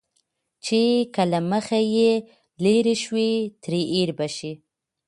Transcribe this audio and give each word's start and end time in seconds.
چې 0.65 0.81
که 1.13 1.23
له 1.31 1.39
مخه 1.51 1.79
يې 1.95 2.11
لرې 2.63 2.95
شوې، 3.03 3.31
ترې 3.61 3.81
هېر 3.91 4.09
به 4.17 4.27
شې. 4.35 4.51